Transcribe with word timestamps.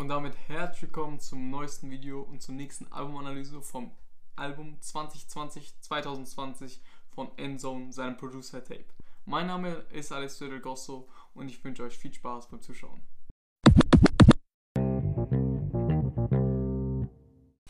Und 0.00 0.08
damit 0.08 0.34
herzlich 0.48 0.84
willkommen 0.84 1.20
zum 1.20 1.50
neuesten 1.50 1.90
Video 1.90 2.22
und 2.22 2.40
zur 2.40 2.54
nächsten 2.54 2.90
Albumanalyse 2.90 3.60
vom 3.60 3.90
Album 4.34 4.78
2020-2020 4.80 6.78
von 7.10 7.28
Endzone, 7.36 7.92
seinem 7.92 8.16
Producer-Tape. 8.16 8.86
Mein 9.26 9.48
Name 9.48 9.84
ist 9.92 10.10
Alessio 10.10 10.48
Del 10.48 10.62
Gosso 10.62 11.06
und 11.34 11.50
ich 11.50 11.62
wünsche 11.62 11.82
euch 11.82 11.98
viel 11.98 12.14
Spaß 12.14 12.48
beim 12.48 12.62
Zuschauen. 12.62 13.02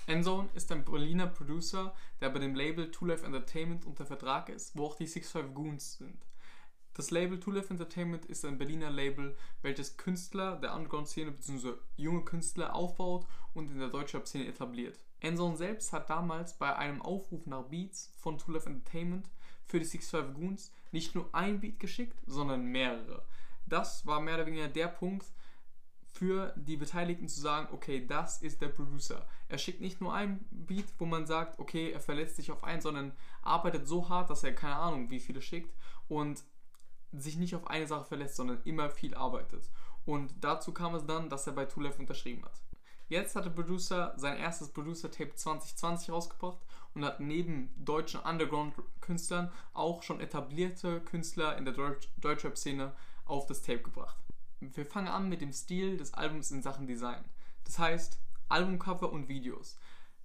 Endzone 0.06 0.50
ist 0.54 0.70
ein 0.70 0.84
Berliner 0.84 1.26
Producer, 1.26 1.92
der 2.20 2.30
bei 2.30 2.38
dem 2.38 2.54
Label 2.54 2.92
Two 2.92 3.06
Life 3.06 3.26
Entertainment 3.26 3.86
unter 3.86 4.06
Vertrag 4.06 4.50
ist, 4.50 4.76
wo 4.76 4.86
auch 4.86 4.94
die 4.94 5.08
65 5.08 5.52
Goons 5.52 5.94
sind. 5.94 6.29
Das 7.00 7.10
Label 7.10 7.40
Two 7.40 7.52
Life 7.52 7.70
Entertainment 7.70 8.26
ist 8.26 8.44
ein 8.44 8.58
Berliner 8.58 8.90
Label, 8.90 9.34
welches 9.62 9.96
Künstler 9.96 10.56
der 10.56 10.74
Underground-Szene 10.74 11.30
bzw. 11.30 11.72
junge 11.96 12.26
Künstler 12.26 12.74
aufbaut 12.74 13.26
und 13.54 13.70
in 13.70 13.78
der 13.78 13.88
deutschen 13.88 14.26
Szene 14.26 14.46
etabliert. 14.46 14.98
Endzone 15.20 15.56
selbst 15.56 15.94
hat 15.94 16.10
damals 16.10 16.58
bei 16.58 16.76
einem 16.76 17.00
Aufruf 17.00 17.46
nach 17.46 17.62
Beats 17.62 18.12
von 18.18 18.36
Two 18.36 18.52
Life 18.52 18.68
Entertainment 18.68 19.30
für 19.64 19.80
die 19.80 19.86
65 19.86 20.34
Goons 20.34 20.72
nicht 20.92 21.14
nur 21.14 21.34
ein 21.34 21.58
Beat 21.60 21.80
geschickt, 21.80 22.20
sondern 22.26 22.66
mehrere. 22.66 23.24
Das 23.64 24.04
war 24.04 24.20
mehr 24.20 24.34
oder 24.34 24.44
weniger 24.44 24.68
der 24.68 24.88
Punkt, 24.88 25.24
für 26.12 26.52
die 26.56 26.76
Beteiligten 26.76 27.28
zu 27.28 27.40
sagen, 27.40 27.68
okay, 27.72 28.04
das 28.06 28.42
ist 28.42 28.60
der 28.60 28.68
Producer. 28.68 29.26
Er 29.48 29.58
schickt 29.58 29.80
nicht 29.80 30.00
nur 30.00 30.12
ein 30.12 30.44
Beat, 30.50 30.92
wo 30.98 31.06
man 31.06 31.26
sagt, 31.26 31.58
okay, 31.58 31.92
er 31.92 32.00
verlässt 32.00 32.36
sich 32.36 32.50
auf 32.50 32.62
einen, 32.62 32.82
sondern 32.82 33.12
arbeitet 33.42 33.86
so 33.86 34.08
hart, 34.08 34.28
dass 34.28 34.44
er 34.44 34.54
keine 34.54 34.76
Ahnung, 34.76 35.08
wie 35.08 35.20
viele 35.20 35.40
schickt 35.40 35.74
und 36.08 36.42
sich 37.12 37.36
nicht 37.36 37.54
auf 37.54 37.66
eine 37.66 37.86
Sache 37.86 38.04
verlässt, 38.04 38.36
sondern 38.36 38.60
immer 38.64 38.90
viel 38.90 39.14
arbeitet. 39.14 39.68
Und 40.04 40.32
dazu 40.40 40.72
kam 40.72 40.94
es 40.94 41.06
dann, 41.06 41.28
dass 41.28 41.46
er 41.46 41.52
bei 41.52 41.66
Life 41.76 41.98
unterschrieben 41.98 42.44
hat. 42.44 42.62
Jetzt 43.08 43.34
hat 43.34 43.44
der 43.44 43.50
Producer 43.50 44.14
sein 44.16 44.38
erstes 44.38 44.68
Producer-Tape 44.68 45.34
2020 45.34 46.10
rausgebracht 46.10 46.58
und 46.94 47.04
hat 47.04 47.18
neben 47.18 47.72
deutschen 47.76 48.20
Underground-Künstlern 48.20 49.50
auch 49.72 50.04
schon 50.04 50.20
etablierte 50.20 51.00
Künstler 51.00 51.56
in 51.58 51.64
der 51.64 51.74
Deutschrap-Szene 52.18 52.92
auf 53.24 53.46
das 53.46 53.62
Tape 53.62 53.82
gebracht. 53.82 54.16
Wir 54.60 54.86
fangen 54.86 55.08
an 55.08 55.28
mit 55.28 55.40
dem 55.40 55.52
Stil 55.52 55.96
des 55.96 56.14
Albums 56.14 56.52
in 56.52 56.62
Sachen 56.62 56.86
Design. 56.86 57.24
Das 57.64 57.78
heißt 57.78 58.20
Albumcover 58.48 59.12
und 59.12 59.28
Videos. 59.28 59.76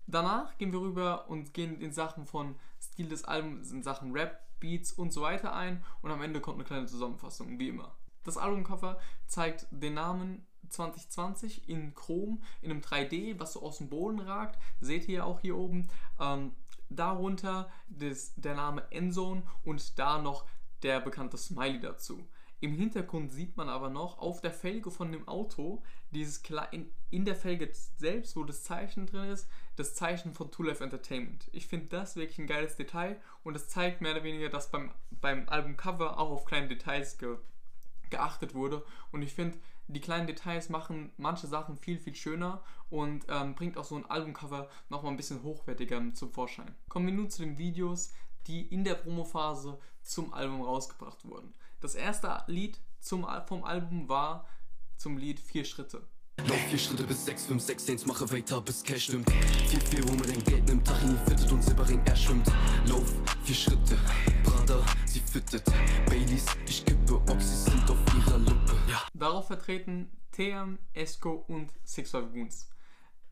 Danach 0.07 0.55
gehen 0.59 0.71
wir 0.71 0.81
rüber 0.81 1.27
und 1.29 1.53
gehen 1.53 1.81
in 1.81 1.91
Sachen 1.91 2.27
von 2.27 2.55
Stil 2.79 3.09
des 3.09 3.25
Albums 3.25 3.71
in 3.71 3.81
Sachen 3.81 4.11
Rap, 4.11 4.44
Beats 4.59 4.91
und 4.91 5.11
so 5.11 5.21
weiter 5.21 5.53
ein 5.53 5.83
und 6.01 6.11
am 6.11 6.21
Ende 6.21 6.41
kommt 6.41 6.57
eine 6.57 6.65
kleine 6.65 6.85
Zusammenfassung, 6.85 7.59
wie 7.59 7.69
immer. 7.69 7.95
Das 8.23 8.37
Albumcover 8.37 8.99
zeigt 9.27 9.67
den 9.69 9.93
Namen 9.93 10.45
2020 10.69 11.69
in 11.69 11.93
Chrom, 11.93 12.41
in 12.61 12.71
einem 12.71 12.81
3D, 12.81 13.39
was 13.39 13.53
so 13.53 13.61
aus 13.61 13.77
dem 13.77 13.89
Boden 13.89 14.19
ragt. 14.19 14.59
Seht 14.81 15.07
ihr 15.07 15.25
auch 15.25 15.39
hier 15.39 15.55
oben. 15.55 15.89
Ähm, 16.19 16.53
darunter 16.89 17.69
das, 17.87 18.33
der 18.35 18.55
Name 18.55 18.83
Endzone 18.91 19.43
und 19.63 19.97
da 19.97 20.21
noch 20.21 20.45
der 20.83 20.99
bekannte 20.99 21.37
Smiley 21.37 21.79
dazu. 21.79 22.27
Im 22.65 22.73
Hintergrund 22.73 23.31
sieht 23.31 23.57
man 23.57 23.69
aber 23.69 23.91
noch 23.91 24.17
auf 24.17 24.41
der 24.41 24.51
Felge 24.51 24.89
von 24.89 25.11
dem 25.11 25.27
Auto, 25.27 25.83
dieses 26.09 26.41
in, 26.71 26.91
in 27.11 27.23
der 27.23 27.35
Felge 27.35 27.69
selbst, 27.71 28.35
wo 28.35 28.43
das 28.43 28.63
Zeichen 28.63 29.05
drin 29.05 29.29
ist, 29.29 29.47
das 29.75 29.93
Zeichen 29.93 30.33
von 30.33 30.49
Two 30.49 30.63
Life 30.63 30.83
Entertainment. 30.83 31.47
Ich 31.51 31.67
finde 31.67 31.85
das 31.89 32.15
wirklich 32.15 32.39
ein 32.39 32.47
geiles 32.47 32.75
Detail 32.75 33.21
und 33.43 33.55
es 33.55 33.67
zeigt 33.67 34.01
mehr 34.01 34.13
oder 34.13 34.23
weniger, 34.23 34.49
dass 34.49 34.71
beim, 34.71 34.89
beim 35.11 35.47
Albumcover 35.47 36.17
auch 36.17 36.31
auf 36.31 36.45
kleine 36.45 36.67
Details 36.67 37.19
ge, 37.19 37.37
geachtet 38.09 38.55
wurde. 38.55 38.83
Und 39.11 39.21
ich 39.21 39.35
finde, 39.35 39.59
die 39.87 40.01
kleinen 40.01 40.25
Details 40.25 40.69
machen 40.69 41.11
manche 41.17 41.45
Sachen 41.45 41.77
viel, 41.77 41.99
viel 41.99 42.15
schöner 42.15 42.63
und 42.89 43.27
ähm, 43.29 43.53
bringt 43.53 43.77
auch 43.77 43.85
so 43.85 43.95
ein 43.95 44.09
Albumcover 44.09 44.69
nochmal 44.89 45.11
ein 45.11 45.17
bisschen 45.17 45.43
hochwertiger 45.43 46.01
zum 46.15 46.31
Vorschein. 46.31 46.73
Kommen 46.89 47.05
wir 47.05 47.13
nun 47.13 47.29
zu 47.29 47.43
den 47.43 47.59
Videos, 47.59 48.11
die 48.47 48.65
in 48.65 48.83
der 48.83 48.95
Promophase 48.95 49.77
zum 50.01 50.33
Album 50.33 50.63
rausgebracht 50.63 51.25
wurden. 51.25 51.53
Das 51.81 51.95
erste 51.95 52.43
Lied 52.47 52.79
zum, 52.99 53.27
vom 53.47 53.63
Album 53.63 54.07
war 54.09 54.47
zum 54.97 55.17
Lied 55.17 55.39
Vier 55.39 55.65
Schritte. 55.65 56.07
Lauf 56.47 56.59
vier 56.69 56.77
Schritte 56.77 57.03
bis 57.03 57.25
6, 57.25 57.45
5, 57.45 57.63
6, 57.63 57.89
1, 57.89 58.05
mache 58.05 58.31
weiter 58.31 58.61
bis 58.61 58.83
Cash 58.83 59.05
stimmt. 59.05 59.29
4, 59.69 59.81
4, 59.81 60.07
wo 60.07 60.11
man 60.13 60.27
dein 60.27 60.43
Geld 60.43 60.65
nimmt, 60.65 60.85
Tachini 60.85 61.17
fittet 61.25 61.51
und 61.51 61.63
Silberring 61.63 62.01
er 62.05 62.15
schwimmt. 62.15 62.51
Lauf 62.87 63.13
vier 63.43 63.55
Schritte, 63.55 63.97
Prada, 64.43 64.83
sie 65.05 65.21
fittet. 65.21 65.63
Baileys, 66.07 66.45
ich 66.67 66.85
kippe, 66.85 67.15
Oxys 67.31 67.65
sind 67.65 67.89
auf 67.89 67.97
ihrer 68.15 68.37
Lippe. 68.39 68.75
Ja. 68.89 69.01
Darauf 69.13 69.47
vertreten 69.47 70.11
TM, 70.31 70.77
Esco 70.93 71.45
und 71.47 71.71
Six 71.83 72.11
Five 72.11 72.31
Goons. 72.31 72.69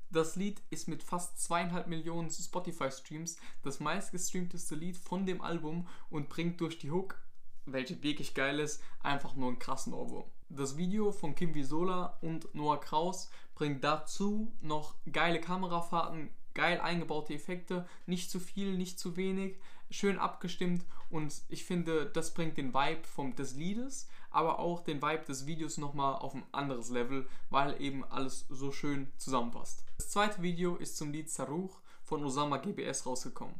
Das 0.09 0.35
Lied 0.35 0.61
ist 0.69 0.87
mit 0.87 1.03
fast 1.03 1.39
zweieinhalb 1.39 1.87
Millionen 1.87 2.29
Spotify-Streams 2.29 3.37
das 3.63 3.79
meistgestreamteste 3.79 4.75
Lied 4.75 4.95
von 4.95 5.25
dem 5.25 5.41
Album 5.41 5.87
und 6.09 6.29
bringt 6.29 6.61
durch 6.61 6.77
die 6.77 6.91
Hook 6.91 7.19
welche 7.65 8.01
wirklich 8.03 8.33
geil 8.33 8.59
ist, 8.59 8.81
einfach 9.01 9.35
nur 9.35 9.49
einen 9.49 9.59
krassen 9.59 9.93
Ohrwurm. 9.93 10.25
Das 10.49 10.77
Video 10.77 11.11
von 11.11 11.35
Kim 11.35 11.53
Visola 11.53 12.17
und 12.21 12.53
Noah 12.53 12.79
Kraus 12.79 13.29
bringt 13.55 13.83
dazu 13.83 14.51
noch 14.61 14.95
geile 15.11 15.41
Kamerafahrten, 15.41 16.29
geil 16.53 16.79
eingebaute 16.79 17.33
Effekte, 17.33 17.87
nicht 18.05 18.29
zu 18.29 18.39
viel, 18.39 18.77
nicht 18.77 18.99
zu 18.99 19.17
wenig, 19.17 19.57
schön 19.89 20.17
abgestimmt 20.17 20.85
und 21.09 21.41
ich 21.49 21.65
finde, 21.65 22.07
das 22.07 22.33
bringt 22.33 22.57
den 22.57 22.73
Vibe 22.73 23.03
vom, 23.07 23.35
des 23.35 23.55
Liedes, 23.55 24.07
aber 24.31 24.59
auch 24.59 24.83
den 24.83 25.01
Vibe 25.01 25.25
des 25.25 25.45
Videos 25.45 25.77
nochmal 25.77 26.15
auf 26.15 26.33
ein 26.33 26.43
anderes 26.51 26.89
Level, 26.89 27.27
weil 27.49 27.79
eben 27.79 28.03
alles 28.05 28.45
so 28.49 28.71
schön 28.71 29.11
zusammenpasst. 29.17 29.83
Das 29.97 30.09
zweite 30.09 30.41
Video 30.41 30.75
ist 30.75 30.97
zum 30.97 31.11
Lied 31.11 31.29
Saruch 31.29 31.81
von 32.01 32.23
Osama 32.23 32.57
GBS 32.57 33.05
rausgekommen. 33.05 33.55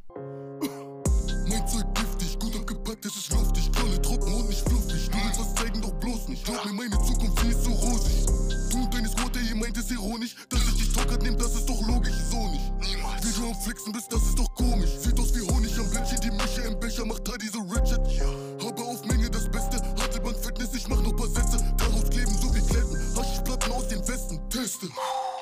Es 3.05 3.17
ist 3.17 3.33
luftig, 3.33 3.69
Knolle 3.73 4.01
trocken 4.01 4.33
und 4.33 4.47
nicht 4.47 4.61
fluffig. 4.61 5.09
Du 5.09 5.17
willst 5.17 5.37
was 5.37 5.53
zeigen, 5.55 5.81
doch 5.81 5.91
bloß 5.95 6.29
nicht. 6.29 6.45
Glaub 6.45 6.63
mir, 6.63 6.71
meine 6.71 6.97
Zukunft, 7.03 7.37
sie 7.39 7.49
ist 7.49 7.65
so 7.65 7.71
rosig. 7.71 8.25
Du 8.71 8.77
und 8.77 8.93
deine 8.93 9.09
Squad, 9.09 9.35
ihr 9.35 9.55
meint 9.57 9.77
es 9.77 9.91
ironisch. 9.91 10.37
Dass 10.47 10.61
ich 10.69 10.75
dich 10.77 10.93
trockert 10.93 11.21
nehm, 11.21 11.37
das 11.37 11.53
ist 11.53 11.67
doch 11.67 11.85
logisch, 11.85 12.15
so 12.31 12.47
nicht. 12.47 12.71
Niemals. 12.79 13.27
Wie 13.27 13.41
du 13.41 13.47
am 13.49 13.55
Flexen 13.55 13.91
bist, 13.91 14.07
das 14.09 14.23
ist 14.23 14.39
doch 14.39 14.55
komisch. 14.55 14.89
Sieht 14.91 15.19
aus 15.19 15.35
wie 15.35 15.41
Honig 15.41 15.77
am 15.77 15.89
Blättchen, 15.89 16.21
die 16.21 16.31
Mische 16.31 16.61
im 16.61 16.79
Becher 16.79 17.03
macht 17.05 17.27
da 17.27 17.33
diese 17.35 17.57
Ratchet. 17.57 18.07
Ja. 18.07 18.25
Habe 18.65 18.81
auf 18.81 19.03
Menge 19.03 19.29
das 19.29 19.51
Beste, 19.51 19.83
Handelbank 20.01 20.37
Fitness, 20.37 20.73
ich 20.73 20.87
mach 20.87 21.01
noch 21.01 21.13
paar 21.13 21.27
Sätze. 21.27 21.57
Daraus 21.77 22.09
kleben 22.09 22.31
so 22.31 22.55
wie 22.55 22.61
Kletten, 22.61 23.17
Haschplatten 23.17 23.71
aus 23.73 23.89
den 23.89 23.99
Westen, 24.07 24.39
teste. 24.49 24.87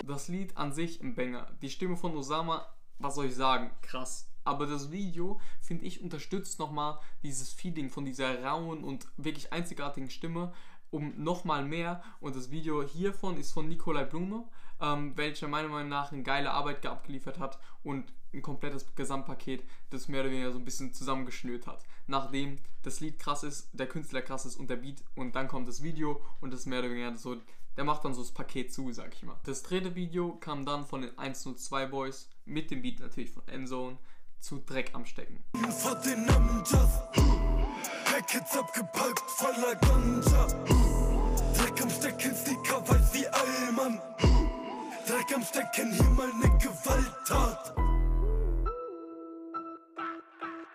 Das 0.07 0.27
Lied 0.29 0.57
an 0.57 0.73
sich 0.73 0.99
im 0.99 1.13
Banger. 1.13 1.45
Die 1.61 1.69
Stimme 1.69 1.95
von 1.95 2.17
Osama, 2.17 2.65
was 2.97 3.13
soll 3.13 3.27
ich 3.27 3.35
sagen, 3.35 3.69
krass 3.83 4.30
aber 4.43 4.65
das 4.65 4.91
Video, 4.91 5.39
finde 5.59 5.85
ich, 5.85 6.01
unterstützt 6.01 6.59
nochmal 6.59 6.99
dieses 7.23 7.51
Feeling 7.51 7.89
von 7.89 8.05
dieser 8.05 8.43
rauen 8.43 8.83
und 8.83 9.07
wirklich 9.17 9.53
einzigartigen 9.53 10.09
Stimme 10.09 10.53
um 10.91 11.13
nochmal 11.23 11.65
mehr. 11.65 12.03
Und 12.19 12.35
das 12.35 12.51
Video 12.51 12.83
hiervon 12.83 13.37
ist 13.37 13.53
von 13.53 13.67
Nikolai 13.67 14.03
Blume, 14.03 14.45
ähm, 14.79 15.15
welcher 15.15 15.47
meiner 15.47 15.69
Meinung 15.69 15.89
nach 15.89 16.11
eine 16.11 16.21
geile 16.23 16.51
Arbeit 16.51 16.85
abgeliefert 16.85 17.39
hat 17.39 17.59
und 17.83 18.13
ein 18.33 18.41
komplettes 18.41 18.93
Gesamtpaket, 18.95 19.63
das 19.89 20.07
mehr 20.07 20.21
oder 20.21 20.31
weniger 20.31 20.51
so 20.51 20.59
ein 20.59 20.65
bisschen 20.65 20.93
zusammengeschnürt 20.93 21.67
hat. 21.67 21.83
Nachdem 22.07 22.57
das 22.83 22.99
Lied 22.99 23.19
krass 23.19 23.43
ist, 23.43 23.69
der 23.73 23.87
Künstler 23.87 24.21
krass 24.21 24.45
ist 24.45 24.55
und 24.55 24.69
der 24.69 24.77
Beat 24.77 25.03
und 25.15 25.35
dann 25.35 25.47
kommt 25.47 25.67
das 25.67 25.83
Video 25.83 26.21
und 26.39 26.53
das 26.53 26.65
mehr 26.65 26.79
oder 26.79 26.89
weniger 26.89 27.15
so, 27.17 27.37
der 27.77 27.83
macht 27.83 28.03
dann 28.03 28.13
so 28.13 28.21
das 28.21 28.31
Paket 28.31 28.73
zu, 28.73 28.91
sag 28.91 29.13
ich 29.13 29.23
mal. 29.23 29.39
Das 29.43 29.63
dritte 29.63 29.95
Video 29.95 30.35
kam 30.35 30.65
dann 30.65 30.85
von 30.85 31.01
den 31.01 31.17
102 31.17 31.85
Boys 31.87 32.29
mit 32.45 32.71
dem 32.71 32.81
Beat 32.81 32.99
natürlich 32.99 33.31
von 33.31 33.47
Endzone 33.47 33.97
zu 34.41 34.59
Dreck 34.59 34.91
am 34.93 35.05
Stecken. 35.05 35.43
Packets 38.05 38.57
abgepackt, 38.57 39.31
voller 39.37 39.75
Ganja. 39.75 40.47
Dreck 41.55 41.81
am 41.81 41.89
Stecken, 41.89 42.35
Sticker, 42.35 42.87
weiß 42.87 43.13
wie 43.13 43.27
Allmann. 43.27 44.01
Dreck 45.07 45.35
am 45.35 45.43
Stecken, 45.43 45.91
hier 45.93 46.09
mal 46.09 46.27
ne 46.27 46.49
Gewalttat. 46.57 47.77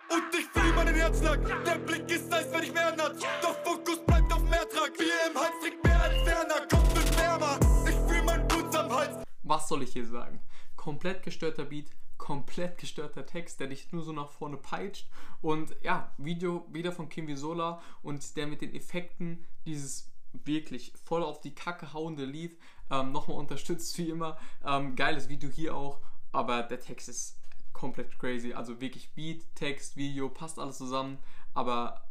Und 0.09 0.39
ich 0.39 0.45
fühl 0.53 0.73
meinen 0.73 0.95
Herzschlag, 0.95 1.39
der 1.65 1.77
Blick 1.79 2.09
ist 2.09 2.31
als 2.31 2.51
wenn 2.51 2.63
ich 2.63 2.73
mehr 2.73 2.87
hat. 2.87 3.15
Doch 3.41 3.55
Fokus 3.63 3.99
bleibt 4.05 4.31
auf 4.31 4.43
Mehrtrag, 4.43 4.91
wie 4.97 5.29
im 5.29 5.37
Hals 5.37 5.53
trägt 5.61 5.83
mehr 5.83 6.01
als 6.01 6.25
Werner, 6.25 6.67
kommt 6.69 6.95
mit 6.95 7.17
wärmer. 7.17 7.59
Ich 7.87 7.95
fühl 8.11 8.23
mein 8.23 8.47
Blut 8.47 8.75
am 8.75 8.91
Hals. 8.91 9.23
Was 9.43 9.67
soll 9.67 9.83
ich 9.83 9.93
hier 9.93 10.05
sagen? 10.05 10.41
Komplett 10.75 11.23
gestörter 11.23 11.65
Beat, 11.65 11.89
komplett 12.27 12.77
gestörter 12.77 13.25
Text, 13.25 13.61
der 13.61 13.67
dich 13.67 13.93
nur 13.93 14.03
so 14.03 14.11
nach 14.11 14.27
vorne 14.27 14.57
peitscht. 14.57 15.07
Und 15.41 15.73
ja, 15.81 16.11
Video 16.17 16.67
wieder 16.73 16.91
von 16.91 17.07
Kim 17.07 17.25
Visola 17.25 17.81
und 18.03 18.35
der 18.35 18.47
mit 18.47 18.59
den 18.59 18.75
Effekten 18.75 19.45
dieses 19.65 20.11
wirklich 20.33 20.91
voll 21.05 21.23
auf 21.23 21.39
die 21.39 21.55
Kacke 21.55 21.93
hauende 21.93 22.25
Lied 22.25 22.59
ähm, 22.91 23.13
nochmal 23.13 23.37
unterstützt, 23.37 23.97
wie 23.97 24.09
immer. 24.09 24.37
Ähm, 24.65 24.97
geiles 24.97 25.29
Video 25.29 25.49
hier 25.49 25.73
auch, 25.73 26.01
aber 26.33 26.63
der 26.63 26.81
Text 26.81 27.07
ist 27.07 27.39
komplett 27.71 28.19
crazy. 28.19 28.51
Also 28.51 28.81
wirklich 28.81 29.13
Beat, 29.13 29.45
Text, 29.55 29.95
Video, 29.95 30.27
passt 30.27 30.59
alles 30.59 30.79
zusammen. 30.79 31.19
Aber 31.53 32.09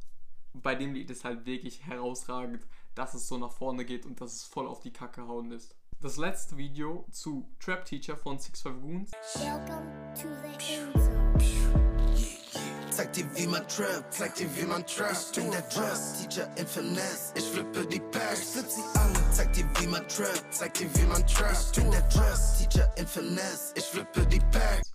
bei 0.55 0.75
dem 0.75 0.95
Lied 0.95 1.11
ist 1.11 1.27
halt 1.27 1.45
wirklich 1.45 1.85
herausragend, 1.85 2.67
dass 2.95 3.13
es 3.13 3.29
so 3.29 3.37
nach 3.37 3.53
vorne 3.53 3.85
geht 3.85 4.07
und 4.07 4.19
dass 4.23 4.33
es 4.33 4.45
voll 4.45 4.67
auf 4.67 4.81
die 4.81 4.95
Kacke 4.95 5.29
hauen 5.29 5.53
ist. 5.53 5.77
Das 6.07 6.19
letzte 6.19 6.57
Video 6.57 7.05
zu 7.11 7.49
Trap 7.59 7.85
Teacher 7.85 8.17
von 8.17 8.39
65 8.39 8.81
Goons. 8.81 9.11
Welcome 9.41 10.15
to 10.15 10.29
the 10.41 10.73
end 10.73 10.93
zone. 10.93 11.35
Zeig 12.91 13.13
dir 13.13 13.27
wie 13.35 13.49
man 13.49 13.67
trappt, 13.67 14.15
zeig 14.15 14.37
dir 14.37 14.49
wie 14.57 14.67
man 14.67 14.87
trappt. 14.87 15.37
Ich 15.37 15.43
bin 15.43 15.51
der 15.51 15.69
Trap 15.69 15.99
Teacher 16.17 16.57
in 16.57 16.65
Finesse, 16.65 17.35
ich 17.37 17.45
flippe 17.45 17.85
die 17.87 17.99
Packs. 17.99 18.41
Ich 18.41 18.47
flip 18.53 18.71
sie 18.71 18.99
alle, 19.01 19.31
zeig 19.33 19.53
dir 19.53 19.69
wie 19.81 19.87
man 19.89 20.07
trappt, 20.07 20.55
zeig 20.55 20.75
dir 20.75 20.95
wie 20.95 21.07
man 21.07 21.27
trappt. 21.27 21.77
Ich 21.77 21.83
bin 21.83 21.91
der 21.91 22.09
Trap 22.09 22.39
Teacher 22.57 22.97
in 22.97 23.07
Finesse, 23.09 23.75
ich 23.75 23.85
flippe 23.85 24.27
die 24.27 24.39
Packs. 24.39 24.95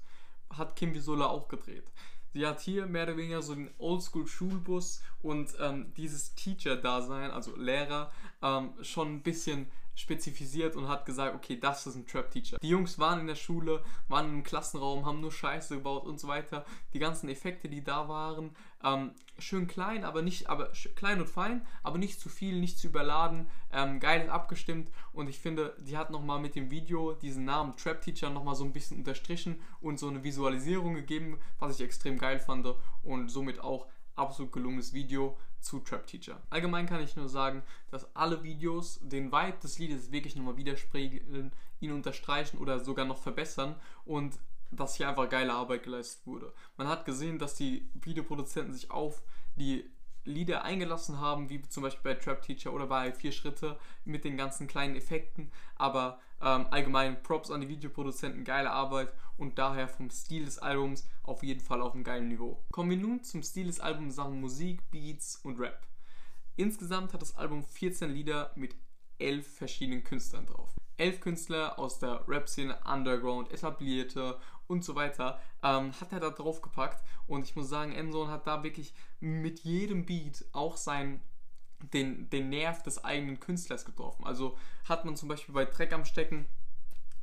Hat 0.57 0.77
Kim 0.77 0.93
Visola 0.93 1.25
auch 1.25 1.49
gedreht. 1.49 1.91
Sie 2.33 2.47
hat 2.47 2.61
hier 2.61 2.85
mehr 2.85 3.03
oder 3.03 3.17
weniger 3.17 3.41
so 3.41 3.53
den 3.53 3.69
Oldschool-Schulbus 3.77 5.01
und 5.21 5.53
ähm, 5.59 5.93
dieses 5.97 6.35
Teacher-Dasein, 6.35 7.31
also 7.31 7.53
Lehrer, 7.57 8.13
ähm, 8.41 8.71
schon 8.81 9.15
ein 9.15 9.21
bisschen 9.21 9.69
spezifiziert 9.95 10.75
und 10.75 10.87
hat 10.87 11.05
gesagt, 11.05 11.35
okay, 11.35 11.59
das 11.59 11.85
ist 11.87 11.95
ein 11.95 12.07
Trap-Teacher. 12.07 12.57
Die 12.61 12.69
Jungs 12.69 12.99
waren 12.99 13.19
in 13.19 13.27
der 13.27 13.35
Schule, 13.35 13.83
waren 14.07 14.29
im 14.29 14.43
Klassenraum, 14.43 15.05
haben 15.05 15.21
nur 15.21 15.31
Scheiße 15.31 15.75
gebaut 15.75 16.05
und 16.05 16.19
so 16.19 16.27
weiter. 16.27 16.65
Die 16.93 16.99
ganzen 16.99 17.29
Effekte, 17.29 17.69
die 17.69 17.83
da 17.83 18.07
waren, 18.07 18.55
ähm, 18.83 19.11
schön 19.37 19.67
klein, 19.67 20.03
aber 20.03 20.21
nicht, 20.21 20.49
aber 20.49 20.71
klein 20.95 21.19
und 21.19 21.27
fein, 21.27 21.65
aber 21.83 21.97
nicht 21.97 22.19
zu 22.19 22.29
viel, 22.29 22.59
nicht 22.59 22.77
zu 22.77 22.87
überladen, 22.87 23.47
ähm, 23.71 23.99
geil 23.99 24.29
abgestimmt 24.29 24.89
und 25.13 25.27
ich 25.27 25.39
finde, 25.39 25.75
die 25.79 25.97
hat 25.97 26.11
nochmal 26.11 26.39
mit 26.39 26.55
dem 26.55 26.71
Video 26.71 27.13
diesen 27.13 27.45
Namen 27.45 27.75
Trap 27.75 28.01
Teacher 28.01 28.29
nochmal 28.29 28.55
so 28.55 28.63
ein 28.63 28.73
bisschen 28.73 28.97
unterstrichen 28.97 29.59
und 29.81 29.99
so 29.99 30.07
eine 30.07 30.23
Visualisierung 30.23 30.95
gegeben, 30.95 31.39
was 31.59 31.75
ich 31.75 31.85
extrem 31.85 32.17
geil 32.17 32.39
fand 32.39 32.61
und 33.03 33.29
somit 33.29 33.59
auch 33.59 33.87
absolut 34.15 34.51
gelungenes 34.51 34.93
Video 34.93 35.37
zu 35.61 35.79
Trap 35.79 36.07
Teacher. 36.07 36.41
Allgemein 36.49 36.85
kann 36.85 37.01
ich 37.01 37.15
nur 37.15 37.29
sagen, 37.29 37.63
dass 37.89 38.15
alle 38.15 38.43
Videos 38.43 38.99
den 39.01 39.31
Vibe 39.31 39.59
des 39.63 39.79
Liedes 39.79 40.11
wirklich 40.11 40.35
nochmal 40.35 40.57
widerspiegeln, 40.57 41.51
ihn 41.79 41.91
unterstreichen 41.91 42.57
oder 42.57 42.79
sogar 42.79 43.05
noch 43.05 43.17
verbessern 43.17 43.75
und 44.05 44.37
dass 44.71 44.95
hier 44.95 45.09
einfach 45.09 45.29
geile 45.29 45.53
Arbeit 45.53 45.83
geleistet 45.83 46.25
wurde. 46.25 46.53
Man 46.77 46.87
hat 46.87 47.05
gesehen, 47.05 47.39
dass 47.39 47.55
die 47.55 47.89
Videoproduzenten 47.93 48.73
sich 48.73 48.89
auf 48.89 49.21
die 49.57 49.89
Lieder 50.23 50.63
eingelassen 50.63 51.19
haben, 51.19 51.49
wie 51.49 51.61
zum 51.63 51.83
Beispiel 51.83 52.13
bei 52.13 52.19
Trap 52.19 52.41
Teacher 52.41 52.73
oder 52.73 52.87
bei 52.87 53.11
Vier 53.11 53.31
Schritte 53.31 53.79
mit 54.05 54.23
den 54.23 54.37
ganzen 54.37 54.67
kleinen 54.67 54.95
Effekten. 54.95 55.51
Aber 55.75 56.19
ähm, 56.41 56.67
allgemein 56.71 57.21
Props 57.23 57.51
an 57.51 57.61
die 57.61 57.69
Videoproduzenten, 57.69 58.43
geile 58.43 58.71
Arbeit 58.71 59.11
und 59.37 59.57
daher 59.57 59.87
vom 59.87 60.09
Stil 60.09 60.45
des 60.45 60.59
Albums 60.59 61.07
auf 61.23 61.43
jeden 61.43 61.61
Fall 61.61 61.81
auf 61.81 61.93
einem 61.93 62.03
geilen 62.03 62.27
Niveau. 62.27 62.63
Kommen 62.71 62.89
wir 62.89 62.97
nun 62.97 63.23
zum 63.23 63.43
Stil 63.43 63.67
des 63.67 63.79
Albums 63.79 64.15
Sachen 64.15 64.39
Musik, 64.39 64.89
Beats 64.91 65.37
und 65.43 65.59
Rap. 65.59 65.87
Insgesamt 66.55 67.13
hat 67.13 67.21
das 67.21 67.35
Album 67.37 67.63
14 67.63 68.09
Lieder 68.11 68.51
mit 68.55 68.75
11 69.19 69.47
verschiedenen 69.57 70.03
Künstlern 70.03 70.45
drauf. 70.45 70.80
11 71.01 71.19
Künstler 71.19 71.79
aus 71.79 71.97
der 71.97 72.23
Rap-Szene, 72.27 72.77
Underground, 72.85 73.51
etablierte 73.51 74.39
und 74.67 74.85
so 74.85 74.93
weiter, 74.93 75.41
ähm, 75.63 75.91
hat 75.99 76.11
er 76.11 76.19
da 76.19 76.29
drauf 76.29 76.61
gepackt. 76.61 77.03
Und 77.25 77.43
ich 77.43 77.55
muss 77.55 77.69
sagen, 77.69 77.91
Endzone 77.91 78.31
hat 78.31 78.45
da 78.45 78.63
wirklich 78.63 78.93
mit 79.19 79.61
jedem 79.61 80.05
Beat 80.05 80.45
auch 80.51 80.77
sein, 80.77 81.21
den, 81.93 82.29
den 82.29 82.49
Nerv 82.49 82.83
des 82.83 83.03
eigenen 83.03 83.39
Künstlers 83.39 83.83
getroffen. 83.83 84.25
Also 84.25 84.55
hat 84.87 85.03
man 85.03 85.15
zum 85.15 85.27
Beispiel 85.27 85.55
bei 85.55 85.65
Dreck 85.65 85.91
am 85.91 86.05
Stecken 86.05 86.45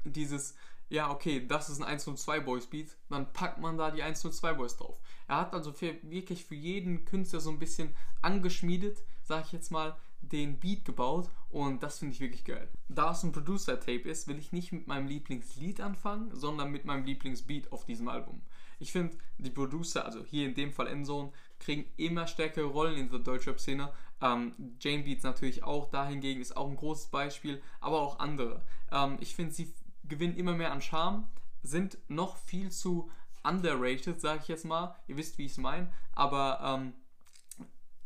dieses, 0.04 0.56
ja, 0.88 1.10
okay, 1.10 1.46
das 1.46 1.68
ist 1.68 1.80
ein 1.80 1.86
102 1.86 2.40
Boys 2.40 2.66
Beat, 2.66 2.96
dann 3.08 3.32
packt 3.32 3.58
man 3.58 3.78
da 3.78 3.92
die 3.92 4.02
102 4.02 4.54
Boys 4.54 4.76
drauf. 4.76 5.00
Er 5.28 5.36
hat 5.36 5.54
also 5.54 5.72
für, 5.72 5.94
wirklich 6.02 6.44
für 6.44 6.56
jeden 6.56 7.04
Künstler 7.04 7.38
so 7.38 7.50
ein 7.50 7.60
bisschen 7.60 7.94
angeschmiedet, 8.22 9.04
sag 9.22 9.44
ich 9.46 9.52
jetzt 9.52 9.70
mal, 9.70 9.96
den 10.20 10.58
Beat 10.58 10.84
gebaut 10.84 11.30
und 11.50 11.82
das 11.82 11.98
finde 11.98 12.14
ich 12.14 12.20
wirklich 12.20 12.44
geil. 12.44 12.68
Da 12.88 13.12
es 13.12 13.22
ein 13.22 13.32
Producer-Tape 13.32 14.08
ist, 14.08 14.28
will 14.28 14.38
ich 14.38 14.52
nicht 14.52 14.72
mit 14.72 14.86
meinem 14.86 15.06
Lieblingslied 15.06 15.80
anfangen, 15.80 16.34
sondern 16.34 16.70
mit 16.70 16.84
meinem 16.84 17.04
Lieblingsbeat 17.04 17.72
auf 17.72 17.84
diesem 17.84 18.08
Album. 18.08 18.42
Ich 18.80 18.92
finde, 18.92 19.16
die 19.38 19.50
Producer, 19.50 20.04
also 20.04 20.24
hier 20.24 20.46
in 20.46 20.54
dem 20.54 20.72
Fall 20.72 20.86
Endzone, 20.86 21.32
kriegen 21.58 21.86
immer 21.96 22.26
stärkere 22.26 22.66
Rollen 22.66 22.96
in 22.96 23.10
der 23.10 23.18
Deutschrap-Szene. 23.18 23.92
Ähm, 24.20 24.52
Jane 24.80 25.02
Beats 25.02 25.24
natürlich 25.24 25.64
auch, 25.64 25.90
dahingegen 25.90 26.40
ist 26.40 26.56
auch 26.56 26.68
ein 26.68 26.76
großes 26.76 27.08
Beispiel, 27.08 27.60
aber 27.80 28.00
auch 28.00 28.18
andere. 28.18 28.62
Ähm, 28.92 29.16
ich 29.20 29.34
finde, 29.34 29.52
sie 29.52 29.72
gewinnen 30.04 30.36
immer 30.36 30.54
mehr 30.54 30.72
an 30.72 30.80
Charme, 30.80 31.26
sind 31.62 31.98
noch 32.08 32.36
viel 32.36 32.70
zu 32.70 33.10
underrated, 33.42 34.20
sage 34.20 34.40
ich 34.42 34.48
jetzt 34.48 34.64
mal. 34.64 34.94
Ihr 35.06 35.16
wisst, 35.16 35.38
wie 35.38 35.46
ich 35.46 35.52
es 35.52 35.58
meine, 35.58 35.92
aber 36.12 36.60
ähm, 36.62 36.92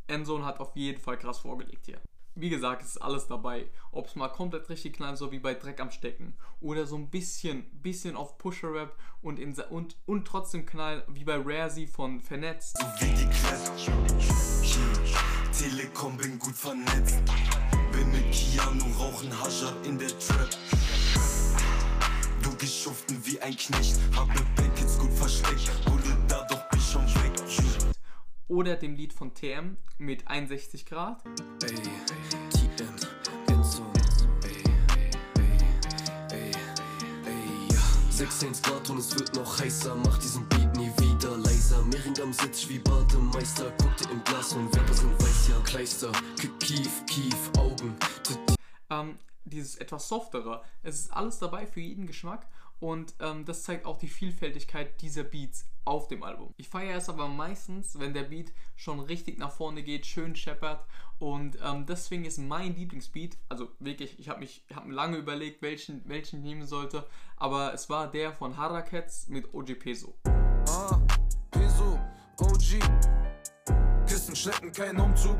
Endzone 0.06 0.44
hat 0.44 0.60
auf 0.60 0.76
jeden 0.76 1.00
Fall 1.00 1.18
krass 1.18 1.38
vorgelegt 1.38 1.86
hier. 1.86 2.00
Wie 2.34 2.48
gesagt, 2.48 2.82
es 2.82 2.96
ist 2.96 3.02
alles 3.02 3.26
dabei. 3.26 3.66
Ob 3.90 4.06
es 4.06 4.16
mal 4.16 4.28
komplett 4.28 4.68
richtig 4.70 4.94
knallt, 4.94 5.18
so 5.18 5.32
wie 5.32 5.38
bei 5.38 5.52
Dreck 5.52 5.80
am 5.80 5.90
Stecken. 5.90 6.34
Oder 6.60 6.86
so 6.86 6.96
ein 6.96 7.10
bisschen, 7.10 7.64
bisschen 7.82 8.16
auf 8.16 8.38
Pusher-Rap 8.38 8.96
und, 9.20 9.38
in, 9.38 9.54
und, 9.68 9.96
und 10.06 10.26
trotzdem 10.26 10.64
knall, 10.64 11.04
wie 11.08 11.24
bei 11.24 11.36
Rare 11.36 11.86
von 11.86 12.20
Vernetzt. 12.20 12.78
So 12.78 12.86
wie 13.00 13.12
die 13.14 13.28
Clap. 13.28 13.76
Telekom 15.52 16.16
bin 16.16 16.38
gut 16.38 16.54
vernetzt. 16.54 17.20
Bin 17.92 18.10
mit 18.10 18.32
Keanu, 18.32 18.86
rauchen 18.98 19.30
Hascher 19.38 19.74
in 19.84 19.98
der 19.98 20.08
Trap. 20.08 20.48
Du 22.42 22.56
gehst 22.56 22.82
schuften 22.82 23.18
wie 23.26 23.38
ein 23.40 23.54
Knecht. 23.54 24.00
Habe 24.16 24.32
Packets 24.56 24.98
gut 24.98 25.12
versteckt. 25.12 25.70
Wurde 25.90 26.01
Oder 28.52 28.76
dem 28.76 28.96
Lied 28.96 29.14
von 29.14 29.32
TM 29.32 29.78
mit 29.96 30.28
61 30.28 30.84
Grad. 30.84 31.24
Ey, 31.64 31.74
TM, 32.50 32.84
Endzone, 33.48 33.90
ey, 34.44 34.62
ey, 35.40 35.58
ey, 36.32 36.52
ey, 37.24 37.72
ja. 37.72 37.80
16 38.10 38.52
Grad 38.60 38.90
und 38.90 38.98
es 38.98 39.18
wird 39.18 39.34
noch 39.36 39.58
heißer, 39.58 39.94
mach 39.94 40.18
diesen 40.18 40.46
Beat 40.50 40.76
nie 40.76 40.92
wieder 40.98 41.34
leiser. 41.38 41.82
Mehringam 41.84 42.30
sitzt 42.34 42.68
wie 42.68 42.78
Bademeister, 42.78 43.72
guckte 43.80 44.10
im 44.12 44.22
Glas 44.24 44.52
und 44.52 44.66
Rapper 44.76 44.92
sind 44.92 45.22
weiß, 45.22 45.48
ja, 45.48 45.58
Kleister. 45.64 46.12
Kief, 46.60 47.06
Kief, 47.06 47.50
Augen, 47.56 47.96
ähm, 48.90 49.18
dieses 49.46 49.76
etwas 49.76 50.08
softere. 50.08 50.62
Es 50.82 50.96
ist 50.96 51.10
alles 51.14 51.38
dabei 51.38 51.66
für 51.66 51.80
jeden 51.80 52.06
Geschmack 52.06 52.46
und 52.82 53.14
ähm, 53.20 53.44
das 53.44 53.62
zeigt 53.62 53.86
auch 53.86 53.96
die 53.96 54.08
Vielfältigkeit 54.08 55.00
dieser 55.00 55.22
Beats 55.22 55.66
auf 55.84 56.08
dem 56.08 56.24
Album. 56.24 56.52
Ich 56.56 56.68
feiere 56.68 56.96
es 56.96 57.08
aber 57.08 57.28
meistens, 57.28 57.98
wenn 58.00 58.12
der 58.12 58.24
Beat 58.24 58.52
schon 58.74 58.98
richtig 58.98 59.38
nach 59.38 59.52
vorne 59.52 59.84
geht, 59.84 60.04
schön 60.04 60.34
scheppert 60.34 60.84
und 61.20 61.56
ähm, 61.62 61.86
deswegen 61.86 62.24
ist 62.24 62.38
mein 62.38 62.74
Lieblingsbeat, 62.74 63.38
also 63.48 63.68
wirklich, 63.78 64.18
ich 64.18 64.28
habe 64.28 64.40
mich 64.40 64.64
hab 64.74 64.88
lange 64.90 65.16
überlegt, 65.16 65.62
welchen, 65.62 66.02
welchen 66.08 66.40
ich 66.40 66.42
nehmen 66.42 66.66
sollte, 66.66 67.06
aber 67.36 67.72
es 67.72 67.88
war 67.88 68.10
der 68.10 68.32
von 68.32 68.56
Harakets 68.56 69.28
mit 69.28 69.54
OG 69.54 69.78
Peso. 69.78 70.14
Ah, 70.24 71.00
Peso, 71.52 72.00
OG. 72.40 72.80
Kissen, 74.08 74.34
Schleppen, 74.34 74.72
kein 74.72 74.98
Umzug. 74.98 75.38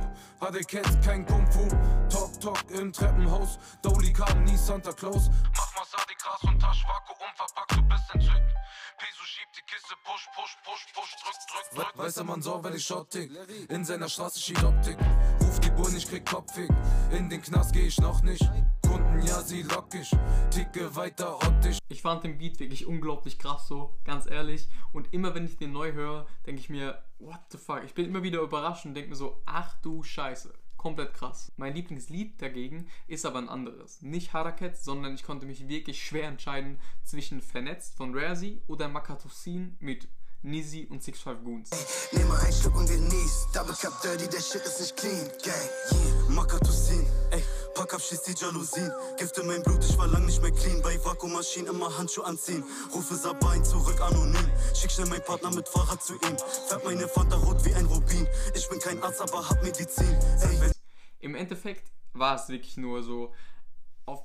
Cat, 0.69 1.03
kein 1.05 1.27
Kung 1.27 1.47
Fu. 1.51 1.69
Talk, 2.09 2.41
Talk 2.41 2.65
im 2.71 2.93
Treppenhaus. 2.93 3.59
Dolly 3.83 4.13
kam 4.13 4.45
nie 4.45 4.57
Santa 4.57 4.93
Claus. 4.93 5.29
Mach 5.57 5.72
Masadi, 6.13 6.17
Gras 6.19 6.43
und 6.45 6.61
Tasch, 6.61 6.85
Vakuum 6.85 7.31
verpackt, 7.35 7.77
du 7.77 7.83
bist 7.83 8.15
entzückt. 8.15 8.55
Peso 8.99 9.25
schiebt 9.25 9.57
die 9.57 9.73
Kiste, 9.73 9.95
push, 10.05 10.29
push, 10.35 10.57
push, 10.65 10.87
push, 10.95 11.17
drück, 11.23 11.37
drück, 11.49 11.87
drück. 11.87 11.99
Weißer 11.99 12.25
Mann 12.25 12.43
so, 12.43 12.63
weil 12.63 12.75
ich 12.77 12.85
Schottig. 12.85 13.31
In 13.69 13.85
seiner 13.85 14.09
Straße 14.09 14.39
schied 14.39 14.63
Optik. 14.63 14.99
Ruf 15.41 15.61
die 15.61 15.71
Bullen, 15.71 15.97
ich 15.97 16.09
krieg 16.09 16.25
Kopfweg. 16.27 16.69
In 17.13 17.29
den 17.29 17.43
Knast 17.43 17.73
geh 17.73 17.87
ich 17.87 17.99
noch 17.99 18.23
nicht. 18.23 18.43
Kunden, 18.87 19.27
ja, 19.27 19.41
sie 19.41 19.63
lock 19.63 19.95
ich. 19.95 20.11
Ticke 20.51 20.95
weiter, 20.97 21.37
ottisch. 21.37 21.79
Ich 21.89 22.03
fand 22.03 22.25
den 22.25 22.39
Beat 22.39 22.61
wirklich 22.61 22.87
unglaublich 22.87 23.39
krass 23.39 23.67
so, 23.67 23.99
ganz 24.05 24.27
ehrlich. 24.27 24.69
Und 24.93 25.13
immer 25.13 25.35
wenn 25.35 25.47
ich 25.47 25.57
den 25.57 25.73
neu 25.73 25.93
höre, 25.93 26.27
denke 26.47 26.61
ich 26.61 26.69
mir, 26.69 27.03
what 27.19 27.41
the 27.51 27.59
fuck? 27.59 27.83
Ich 27.85 27.95
bin 27.95 28.07
immer 28.07 28.23
wieder 28.23 28.41
überrascht 28.41 28.85
und 28.85 28.95
denke 28.95 29.11
mir 29.11 29.17
so, 29.17 29.43
ach 29.47 29.75
du 29.83 30.03
Scheiße. 30.03 30.53
Komplett 30.83 31.15
krass. 31.15 31.53
Mein 31.57 31.77
Lieblingslied 31.77 32.43
dagegen 32.43 32.89
ist 33.07 33.25
aber 33.25 33.39
ein 33.39 33.49
anderes. 33.49 34.03
Nicht 34.03 34.33
Haraket, 34.33 34.77
sondern 34.77 35.15
ich 35.15 35.23
konnte 35.23 35.47
mich 35.47 35.69
wirklich 35.69 36.05
schwer 36.05 36.27
entscheiden 36.27 36.81
zwischen 37.05 37.41
Vernetzt 37.41 37.95
von 37.95 38.13
Rarzy 38.19 38.61
oder 38.67 38.89
Makatosin 38.89 39.77
mit 39.79 40.09
Nizzy 40.43 40.89
und 40.91 41.05
65 41.05 41.45
Goons. 41.45 41.71
Nehme 42.11 42.37
ein 42.37 42.53
Stück 42.53 42.75
und 42.75 42.89
genieß. 42.89 43.47
Double 43.55 43.77
Cup 43.77 44.03
Dirty, 44.03 44.29
der 44.29 44.41
Shit 44.41 44.63
ist 44.63 44.81
nicht 44.81 44.97
clean. 44.97 45.31
Gang, 45.45 45.55
yeah. 45.93 46.31
Makatosin, 46.31 47.07
ey. 47.31 47.45
Pack 47.75 47.95
ab, 47.95 48.01
schieß 48.03 48.23
die 48.23 48.35
Jalousien. 48.35 48.93
Gift 49.19 49.39
in 49.39 49.47
mein 49.47 49.63
Blut, 49.63 49.83
ich 49.85 49.97
war 49.97 50.07
lang 50.07 50.27
nicht 50.27 50.43
mehr 50.43 50.51
clean. 50.51 50.83
Bei 50.83 51.03
Vakuummaschinen 51.05 51.75
immer 51.75 51.97
Handschuhe 51.97 52.25
anziehen. 52.25 52.63
Rufe 52.95 53.15
Sabain 53.15 53.65
zurück 53.65 54.01
anonym. 54.01 54.51
Schick 54.75 54.91
schnell 54.91 55.09
meinen 55.09 55.25
Partner 55.25 55.51
mit 55.55 55.69
Fahrrad 55.69 56.03
zu 56.03 56.15
ihm. 56.15 56.37
Färb 56.69 56.85
meine 56.85 57.09
Fanta 57.09 57.37
rot 57.37 57.65
wie 57.65 57.75
ein 57.75 57.87
Rubin. 57.87 58.27
Ich 58.55 58.69
bin 58.69 58.79
kein 58.79 59.03
Arzt, 59.03 59.23
aber 59.23 59.49
hab 59.49 59.63
Medizin. 59.63 60.17
Ey, 60.43 60.73
Im 61.21 61.35
Endeffekt 61.35 61.91
war 62.13 62.37
es 62.37 62.49
wirklich 62.49 62.77
nur 62.77 63.03
so 63.03 63.33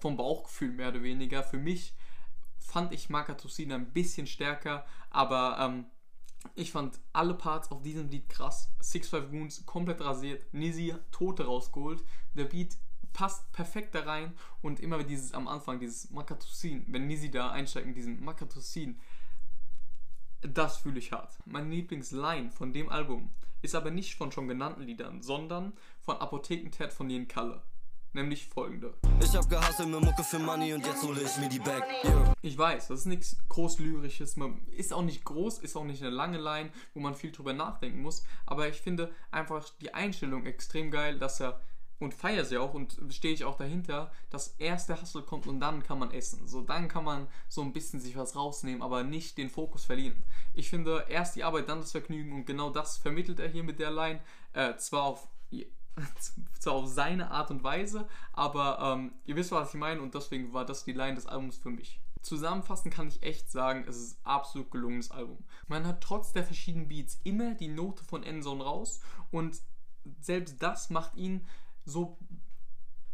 vom 0.02 0.18
Bauchgefühl 0.18 0.72
mehr 0.72 0.90
oder 0.90 1.04
weniger. 1.04 1.44
Für 1.44 1.58
mich 1.58 1.94
fand 2.60 2.92
ich 2.94 3.10
Makatosin 3.10 3.72
ein 3.72 3.94
bisschen 3.94 4.28
stärker, 4.28 4.86
aber 5.10 5.58
ähm, 5.60 5.86
ich 6.56 6.72
fand 6.72 7.00
alle 7.14 7.34
Parts 7.34 7.72
auf 7.72 7.82
diesem 7.82 8.10
Lied 8.10 8.28
krass. 8.30 8.72
65 8.82 9.32
Goons 9.32 9.66
komplett 9.66 10.02
rasiert, 10.02 10.54
Nizzy 10.54 10.96
Tote 11.12 11.46
rausgeholt, 11.46 12.04
der 12.34 12.46
Beat 12.46 12.78
passt 13.18 13.52
perfekt 13.52 13.96
da 13.96 14.02
rein 14.02 14.32
und 14.62 14.80
immer 14.80 15.04
dieses 15.04 15.34
am 15.34 15.48
Anfang, 15.48 15.80
dieses 15.80 16.12
Makatosin, 16.12 16.86
wenn 16.88 17.08
Nisi 17.08 17.32
da 17.32 17.50
einsteigt 17.50 17.88
mit 17.88 17.98
diesem 17.98 18.24
Makatosin, 18.24 19.00
das 20.42 20.78
fühle 20.78 21.00
ich 21.00 21.12
hart. 21.12 21.36
Meine 21.46 21.68
Lieblingsline 21.68 22.52
von 22.52 22.74
dem 22.74 22.90
Album 22.90 23.32
ist 23.64 23.74
aber 23.74 23.90
nicht 23.90 24.14
von 24.14 24.32
schon 24.32 24.48
genannten 24.48 24.84
Liedern, 24.84 25.24
sondern 25.24 25.74
von 26.00 26.18
Apothekentat 26.18 26.94
von 26.94 27.10
Jen 27.10 27.28
Kalle. 27.28 27.64
Nämlich 28.14 28.46
folgende. 28.46 28.94
Ich 29.20 29.36
hab 29.36 29.50
gehasselt 29.50 29.90
mit 29.90 30.00
Mucke 30.00 30.24
für 30.24 30.38
Money 30.38 30.76
und 30.76 30.86
jetzt 30.86 31.02
hole 31.02 31.20
ich 31.20 31.38
mir 31.38 31.50
die 31.50 31.58
Bag. 31.58 31.84
Yeah. 32.04 32.34
Ich 32.44 32.56
weiß, 32.56 32.90
das 32.90 33.00
ist 33.00 33.06
nichts 33.08 33.38
groß 33.50 33.80
lyrisches, 33.80 34.38
man 34.38 34.64
ist 34.68 34.94
auch 34.94 35.02
nicht 35.02 35.26
groß, 35.26 35.58
ist 35.58 35.76
auch 35.76 35.86
nicht 35.86 36.04
eine 36.04 36.12
lange 36.12 36.38
Line, 36.38 36.70
wo 36.94 37.00
man 37.00 37.16
viel 37.16 37.32
drüber 37.32 37.54
nachdenken 37.54 38.04
muss, 38.04 38.24
aber 38.46 38.70
ich 38.70 38.80
finde 38.80 39.12
einfach 39.32 39.68
die 39.82 39.96
Einstellung 39.96 40.46
extrem 40.46 40.92
geil, 40.92 41.18
dass 41.18 41.42
er 41.42 41.60
und 42.00 42.14
feiere 42.14 42.46
sie 42.46 42.58
auch 42.58 42.74
und 42.74 42.98
stehe 43.10 43.34
ich 43.34 43.44
auch 43.44 43.58
dahinter, 43.58 44.12
dass 44.30 44.56
erst 44.60 44.90
der 44.90 45.02
Hustle 45.02 45.24
kommt 45.24 45.48
und 45.48 45.60
dann 45.60 45.84
kann 45.84 46.00
man 46.00 46.12
essen. 46.12 46.48
So 46.48 46.62
dann 46.62 46.88
kann 46.88 47.04
man 47.04 47.28
so 47.48 47.62
ein 47.62 47.74
bisschen 47.74 48.00
sich 48.00 48.16
was 48.16 48.36
rausnehmen, 48.36 48.82
aber 48.82 49.04
nicht 49.04 49.38
den 49.38 49.50
Fokus 49.50 49.86
verlieren. 49.86 50.24
Ich 50.54 50.70
finde 50.70 51.06
erst 51.10 51.36
die 51.36 51.44
Arbeit, 51.44 51.70
dann 51.70 51.82
das 51.82 51.92
Vergnügen 51.92 52.34
und 52.34 52.46
genau 52.46 52.70
das 52.70 52.98
vermittelt 52.98 53.40
er 53.40 53.50
hier 53.50 53.64
mit 53.64 53.80
der 53.80 53.92
Line. 53.92 54.20
Äh, 54.54 54.76
zwar 54.78 55.04
auf 55.04 55.28
zwar 56.60 56.74
auf 56.74 56.88
seine 56.88 57.32
Art 57.32 57.50
und 57.50 57.64
Weise, 57.64 58.08
aber 58.34 58.80
ähm, 58.80 59.14
ihr 59.26 59.36
wisst, 59.36 59.52
was 59.52 59.74
ich 59.74 59.80
meine 59.80 60.02
und 60.02 60.14
deswegen 60.14 60.54
war 60.54 60.66
das 60.66 60.84
die 60.84 60.94
Line 60.94 61.16
des 61.16 61.26
Albums 61.26 61.58
für 61.58 61.72
mich. 61.72 62.00
Zusammenfassend 62.22 62.94
kann 62.94 63.08
ich 63.08 63.24
echt 63.24 63.50
sagen, 63.50 63.86
es 63.88 63.98
ist 63.98 64.20
ein 64.20 64.26
absolut 64.26 64.72
gelungenes 64.72 65.12
Album. 65.12 65.44
Man 65.68 65.88
hat 65.88 66.02
trotz 66.02 66.34
der 66.34 66.44
verschiedenen 66.44 66.88
Beats 66.88 67.20
immer 67.24 67.56
die 67.56 67.68
Note 67.68 68.04
von 68.04 68.24
Endzone 68.24 68.64
raus 68.64 69.00
und 69.32 69.60
selbst 70.22 70.62
das 70.62 70.90
macht 70.90 71.16
ihn 71.16 71.46
so. 71.88 72.18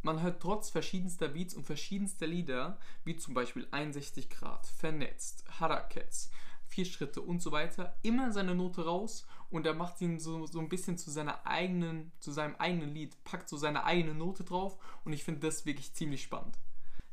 Man 0.05 0.21
hört 0.21 0.41
trotz 0.41 0.69
verschiedenster 0.69 1.29
Beats 1.29 1.53
und 1.53 1.65
verschiedenster 1.65 2.27
Lieder, 2.27 2.77
wie 3.05 3.15
zum 3.15 3.33
Beispiel 3.33 3.65
61 3.71 4.29
Grad, 4.29 4.67
Vernetzt, 4.67 5.45
Harakets, 5.61 6.29
Vier 6.65 6.83
Schritte 6.83 7.21
und 7.21 7.41
so 7.41 7.53
weiter, 7.53 7.95
immer 8.01 8.33
seine 8.33 8.53
Note 8.53 8.83
raus 8.83 9.25
und 9.49 9.65
er 9.65 9.75
macht 9.75 10.01
ihn 10.01 10.19
so, 10.19 10.45
so 10.45 10.59
ein 10.59 10.67
bisschen 10.67 10.97
zu 10.97 11.09
seiner 11.09 11.45
eigenen, 11.45 12.11
zu 12.19 12.31
seinem 12.31 12.55
eigenen 12.55 12.93
Lied, 12.93 13.23
packt 13.23 13.47
so 13.47 13.55
seine 13.55 13.85
eigene 13.85 14.13
Note 14.13 14.43
drauf 14.43 14.77
und 15.05 15.13
ich 15.13 15.23
finde 15.23 15.41
das 15.41 15.65
wirklich 15.65 15.93
ziemlich 15.93 16.23
spannend. 16.23 16.57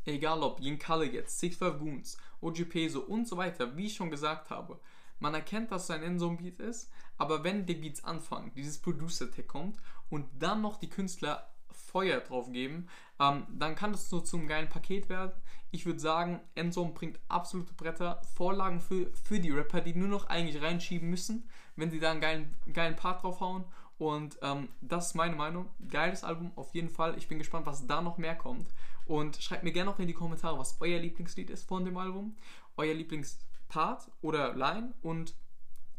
Egal 0.07 0.43
ob 0.43 0.61
Kalle 0.79 1.05
jetzt, 1.05 1.39
Six 1.39 1.57
Five 1.57 1.79
Goons, 1.79 2.17
OG 2.41 2.65
Peso 2.71 3.01
und 3.01 3.29
so 3.29 3.37
weiter, 3.37 3.77
wie 3.77 3.87
ich 3.87 3.95
schon 3.95 4.11
gesagt 4.11 4.51
habe, 4.51 4.81
man 5.19 5.35
erkennt, 5.35 5.71
dass 5.71 5.85
es 5.85 5.91
ein 5.91 6.03
Endzone-Beat 6.03 6.59
ist, 6.61 6.91
aber 7.19 7.45
wenn 7.45 7.67
die 7.67 7.75
Beats 7.75 8.03
anfangen, 8.03 8.53
dieses 8.57 8.79
Producer-Tag 8.79 9.47
kommt 9.47 9.77
und 10.09 10.27
dann 10.39 10.63
noch 10.63 10.79
die 10.79 10.89
Künstler 10.89 11.50
Feuer 11.91 12.21
drauf 12.21 12.51
geben, 12.53 12.89
ähm, 13.19 13.47
dann 13.51 13.75
kann 13.75 13.93
das 13.93 14.09
so 14.09 14.21
zum 14.21 14.47
geilen 14.47 14.69
Paket 14.69 15.09
werden. 15.09 15.33
Ich 15.73 15.87
würde 15.87 16.01
sagen, 16.01 16.41
Endzone 16.55 16.93
bringt 16.93 17.21
absolute 17.29 17.75
Bretter, 17.75 18.21
Vorlagen 18.35 18.81
für, 18.81 19.13
für 19.25 19.39
die 19.39 19.51
Rapper, 19.51 19.81
die 19.81 19.95
nur 19.95 20.09
noch 20.09 20.29
eigentlich 20.29 20.61
reinschieben 20.63 21.09
müssen, 21.09 21.49
wenn 21.77 21.91
sie 21.91 22.01
da 22.01 22.11
einen 22.11 22.21
geilen, 22.21 22.55
geilen 22.73 22.97
Part 22.97 23.23
draufhauen. 23.23 23.65
Und 23.99 24.39
ähm, 24.43 24.69
das 24.81 25.09
ist 25.09 25.15
meine 25.15 25.37
Meinung. 25.37 25.69
Geiles 25.91 26.25
Album, 26.25 26.53
auf 26.57 26.75
jeden 26.75 26.89
Fall. 26.89 27.17
Ich 27.19 27.29
bin 27.29 27.39
gespannt, 27.39 27.67
was 27.67 27.87
da 27.87 28.01
noch 28.01 28.19
mehr 28.19 28.35
kommt. 28.35 28.67
Und 29.07 29.37
schreibt 29.43 29.63
mir 29.63 29.73
gerne 29.73 29.91
noch 29.91 29.99
in 29.99 30.07
die 30.07 30.15
Kommentare, 30.15 30.59
was 30.59 30.79
euer 30.81 30.99
Lieblingslied 30.99 31.51
ist 31.51 31.69
von 31.69 31.85
dem 31.85 31.97
Album, 31.99 32.37
euer 32.77 32.95
Lieblingspart 32.95 34.11
oder 34.23 34.55
Line 34.55 34.95
und 35.03 35.35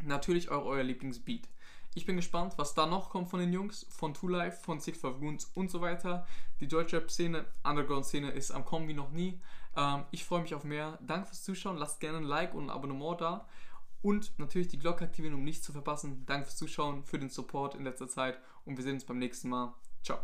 natürlich 0.04 0.50
euer, 0.50 0.66
euer 0.66 0.84
Lieblingsbeat. 0.84 1.48
Ich 1.94 2.06
bin 2.06 2.16
gespannt, 2.16 2.54
was 2.58 2.74
da 2.74 2.86
noch 2.86 3.10
kommt 3.10 3.30
von 3.30 3.42
den 3.42 3.52
Jungs, 3.52 3.86
von 3.90 4.14
Two 4.14 4.30
Life, 4.30 4.64
von 4.64 4.80
Six 4.80 5.00
Five 5.00 5.20
Goons 5.20 5.52
und 5.56 5.70
so 5.70 5.82
weiter. 5.82 6.26
Die 6.62 6.68
Deutschrap-Szene, 6.68 7.46
Underground-Szene 7.64 8.32
ist 8.32 8.52
am 8.52 8.64
Kommen 8.64 8.88
wie 8.88 8.94
noch 8.94 9.12
nie. 9.12 9.42
Ähm, 9.76 10.06
ich 10.12 10.24
freue 10.24 10.42
mich 10.42 10.56
auf 10.56 10.64
mehr. 10.64 10.98
Danke 11.02 11.28
fürs 11.28 11.44
Zuschauen. 11.44 11.78
Lasst 11.78 12.00
gerne 12.00 12.20
ein 12.20 12.24
Like 12.24 12.54
und 12.54 12.66
ein 12.66 12.70
Abonnement 12.70 13.20
da. 13.20 13.46
Und 14.02 14.32
natürlich 14.40 14.70
die 14.70 14.80
Glocke 14.80 15.04
aktivieren, 15.04 15.36
um 15.36 15.44
nichts 15.44 15.66
zu 15.66 15.74
verpassen. 15.74 16.26
Danke 16.26 16.46
fürs 16.46 16.58
Zuschauen, 16.58 17.04
für 17.04 17.20
den 17.20 17.30
Support 17.30 17.76
in 17.76 17.84
letzter 17.84 18.08
Zeit. 18.08 18.40
Und 18.64 18.78
wir 18.78 18.84
sehen 18.84 18.94
uns 18.94 19.06
beim 19.06 19.20
nächsten 19.20 19.50
Mal. 19.50 19.74